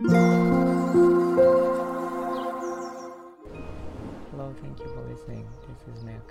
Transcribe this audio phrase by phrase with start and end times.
[0.00, 0.14] Hello,
[4.62, 5.44] thank you for listening.
[5.66, 6.22] This is Mac.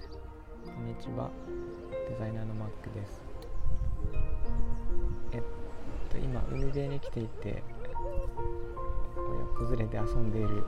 [0.63, 1.29] こんにちは。
[2.07, 3.21] デザイナーの Mac です。
[5.33, 5.41] えっ
[6.09, 7.61] と、今、海辺に来ていて、
[9.17, 10.63] 親子連れで遊んでいる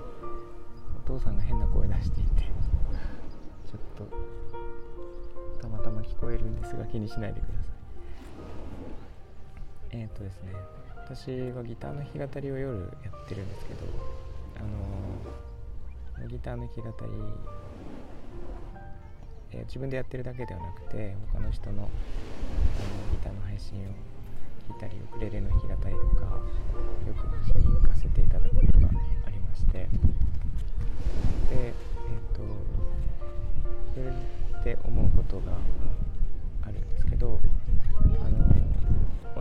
[1.05, 2.43] お父さんが変な声出していて、
[3.65, 4.03] ちょっと、
[5.61, 7.65] たまたま聞こえるんですが気にしないでください。
[9.91, 10.51] えっとですね、
[11.09, 13.79] 私はギターの弾き語りを夜やってるんですけど、
[14.57, 17.11] あのギターの弾き語り、
[19.53, 21.89] え自分でやってるだけではなくて他の人のあの
[23.11, 23.85] ギターの配信を
[24.71, 28.89] 聞いたりウクレレの弾き語りとかよく聞きに行かせていただくことが
[29.25, 29.89] ありましてで
[31.51, 32.43] えっ、と
[33.95, 35.53] それで思うことが
[36.61, 37.39] あるんですけど
[38.21, 38.49] あの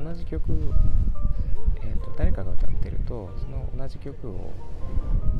[0.03, 0.73] 同じ曲、
[3.09, 4.53] とその同じ曲を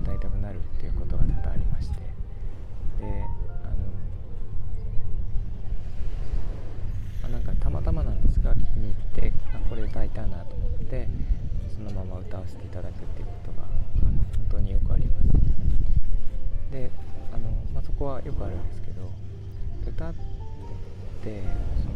[0.03, 1.99] 歌いたくなるっていうことが多々ありまして。
[2.99, 3.77] であの
[7.23, 11.09] まあなんかたまたまなんですが聞きに行ってあこれ歌いたいなと思って
[11.73, 13.69] そのまま歌わせていただくっていうことが
[14.03, 15.29] あの本当によくあります。
[16.73, 16.91] で
[17.33, 19.13] あの、まあ、そこはよくあるんですけど
[19.87, 20.15] 歌っ
[21.23, 21.43] て
[21.81, 21.95] その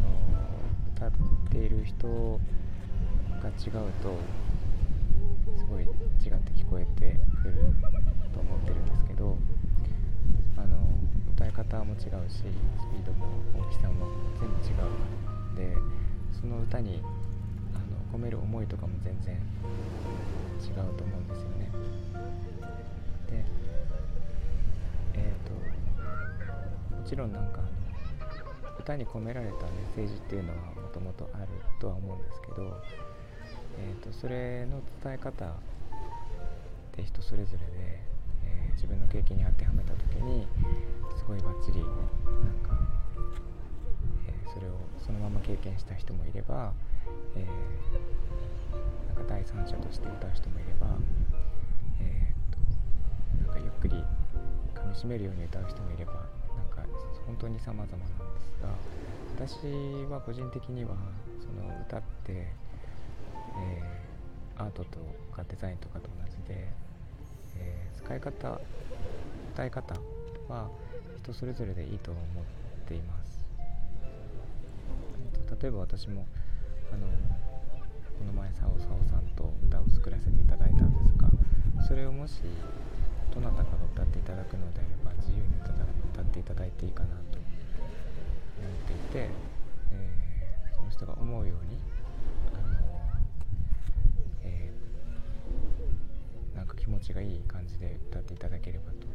[0.96, 1.10] 歌っ
[1.50, 2.06] ている人
[3.42, 4.16] が違うと
[5.56, 7.54] すごい違って聞こえてくる
[8.32, 9.36] と思ってるんですけど
[10.56, 10.76] あの
[11.34, 14.06] 歌い方も違うしスピードも大きさも
[14.38, 15.76] 全部違うで
[16.32, 17.00] その歌に
[17.74, 17.78] あ
[18.14, 19.34] の込める思いとかも全然
[20.62, 21.70] 違うと思うんですよね。
[23.28, 23.44] で
[25.14, 29.60] えっ、ともちろんなんかあの歌に込められたメ
[29.92, 31.48] ッセージっていうのはもともとある
[31.80, 32.76] とは思うんですけど、
[33.78, 35.48] えー、とそれの伝え方っ
[36.92, 38.00] て人それぞれで、
[38.44, 40.46] えー自分の経験に当てはめた時に
[41.16, 41.88] すごいバッチリなん
[42.66, 42.76] か、
[44.26, 46.72] えーそれをそのまま経験した人もいれば、
[47.36, 47.46] えー
[49.14, 50.86] なんか第三者として歌う人もいれば、
[52.00, 54.02] えー、となんかゆっくり
[54.74, 56.24] 噛みしめるように歌う人もいればなん
[56.70, 56.82] か
[57.26, 58.68] 本当に様々なんですが
[59.36, 59.56] 私
[60.10, 60.90] は個人的には
[61.40, 62.52] その歌って、
[63.56, 64.98] えーアートと
[65.34, 66.68] かデザインとかと同じで、
[67.56, 68.60] えー使い方
[69.54, 69.94] 歌い方
[70.48, 70.68] は
[71.22, 72.24] 人それぞれでいいと思っ
[72.88, 73.44] ています。
[75.34, 76.26] えっと例えば私も
[76.92, 81.28] あのこの前さおさおさんと歌を作らせていただいたんですが
[81.86, 82.42] それをもし
[83.34, 87.32] どなたかが歌っていただくのであれば自由に歌だ歌っていただいていいかなと思っ
[88.86, 89.30] ていて、
[89.92, 91.78] えーその人が思うように
[92.54, 92.74] あの、
[94.42, 94.70] え
[97.02, 99.06] なんか気持ちがいい感じで歌っていただければと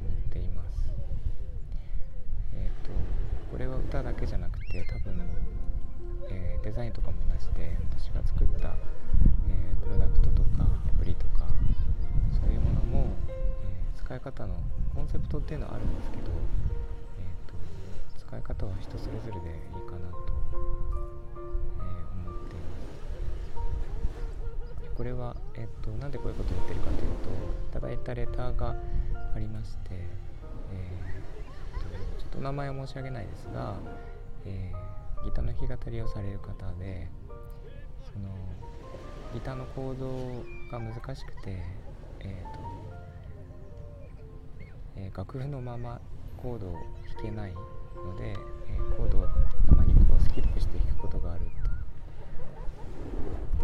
[0.00, 0.92] 思っています。
[2.52, 2.90] えっ、と
[3.50, 5.16] これは歌だけじゃなくて多分、
[6.28, 8.68] えーデザインとかも同じで私が作った、
[9.48, 11.48] えープロダクトとかアプリとか
[12.32, 13.32] そういうものも、え
[13.96, 14.54] 使い方の
[14.94, 16.22] コンセプトっていうのはあるんですけど、
[17.18, 17.54] えー、と
[18.18, 20.16] 使い方は人それぞれでいいかなと、
[21.80, 21.84] え
[22.26, 22.43] 思って。
[24.96, 27.30] これは、えっと、なんでこういうことを言ってるかというと
[27.68, 28.76] いただいたレターが
[29.34, 31.14] ありまして、えー
[32.18, 33.74] ちょっとお名前は申し上げないですが、
[34.46, 37.08] えーギターの弾き語りをされる方で
[38.12, 38.28] その
[39.32, 41.62] ギターのコードが難しくて、
[42.20, 42.60] えーと
[44.96, 46.00] えー楽譜のまま
[46.36, 46.82] コードを弾
[47.22, 48.36] けないので、
[48.68, 49.22] えーコードを
[49.68, 51.63] たまにこうスキップして弾くことがある。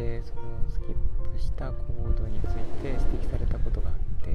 [0.01, 0.41] でその
[0.73, 0.95] スキッ
[1.31, 4.31] プしたコードについて指摘されたことがあって、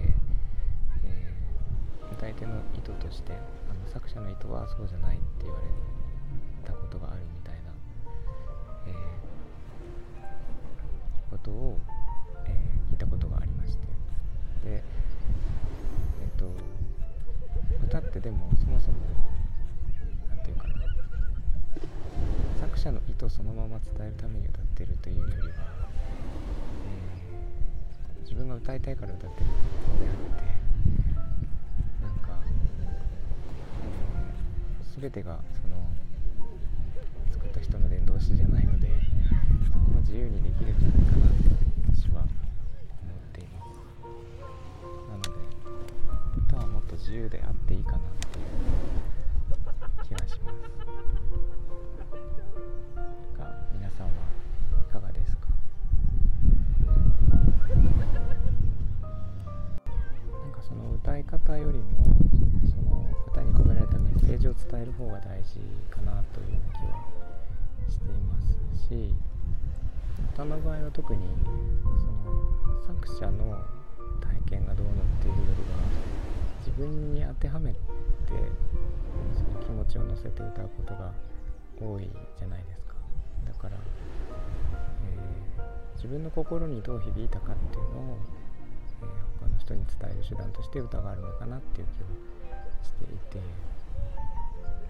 [1.04, 5.66] えー歌い手の意図としてあの作者の意図はそうじゃないって言われ
[6.64, 7.72] たことがあるみたいな、
[8.88, 11.80] えーことを、
[12.46, 13.86] えー聞いたことがありまして。
[14.64, 14.84] でえ
[16.26, 16.52] っ、と
[17.86, 18.98] 歌ってでもそもそも
[20.30, 20.74] なんていうかな
[22.60, 24.94] 作者の意図そのまま伝えるために歌ってる
[28.66, 30.44] 歌いたいから歌ってるのであって
[32.02, 32.42] なんか、
[35.00, 35.88] 全てがその
[37.32, 38.88] 作った人の伝道師じゃないので
[39.72, 40.95] そこは自由にできるんじゃな。
[40.95, 40.95] いか
[64.72, 65.60] 伝える方が大事
[65.90, 67.06] かなという気は
[67.90, 69.14] していますし
[70.34, 71.22] 歌の場合は特に
[71.84, 73.58] その作者の
[74.22, 76.16] 体験がどうのっていうよりは
[76.60, 77.78] 自分に当てはめて
[79.34, 81.12] その気持ちを乗せて歌うことが
[81.80, 82.96] 多いじゃないですか。
[83.46, 83.76] だから、
[85.58, 88.18] えー、自分の心にどう響いたかっていうのを、
[89.02, 89.08] えー、
[89.40, 92.08] 他の人に伝える手段として歌があるのかなっていう気は
[92.84, 93.40] していて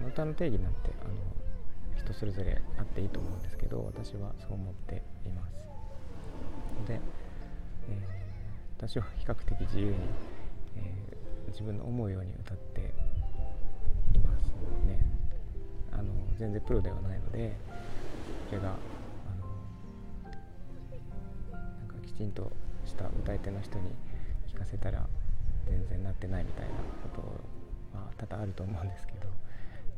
[0.03, 1.13] 歌の定義なんてあの
[1.97, 5.56] 人それぞれあっていいと思うんですけど私はそう思っています。
[6.88, 7.00] で、
[7.89, 9.94] えー、私は比較的自由に、
[10.75, 12.94] えー、自分の思うように歌って
[14.13, 14.44] います
[14.86, 15.00] ね。
[15.92, 16.03] あの
[16.38, 17.56] 全然プロではないので
[18.50, 18.71] それがあ
[21.53, 22.51] のなんかきちんと
[22.86, 23.86] した歌い手の人に
[24.47, 25.07] 聞かせたら
[25.65, 26.71] 全然なってないみたいな
[27.15, 27.21] こ
[27.94, 29.44] とは多々あると思うんですけど。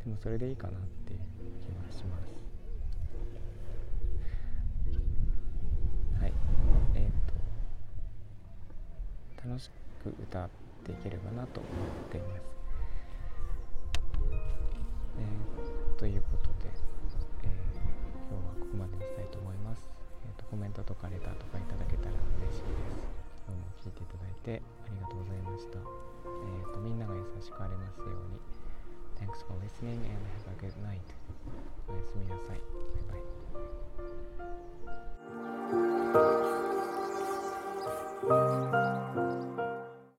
[0.08, 1.20] でもそれでいいかなっていう
[1.60, 2.32] 気はします。
[6.16, 6.34] はい。
[6.96, 7.12] えっ、ー、
[9.44, 9.70] と楽し
[10.02, 10.50] く歌っ
[10.86, 11.72] ていければなと思っ
[12.10, 12.42] ています。
[15.20, 16.72] えー、ということで、
[17.44, 17.52] えー、
[18.32, 19.84] 今日はここまでにしたいと思います、
[20.24, 22.16] えーと、コメントとかレターとかいただけたら
[22.48, 23.04] 嬉しいです。
[23.44, 28.57] 今日も聞いていただいてありがとうございました、えーとみんなが優しくありますように。
[29.19, 31.01] Thanks for listening and have a good night.
[31.89, 32.61] おやすみなさい。
[33.09, 33.23] バイ
[36.15, 36.56] バイ。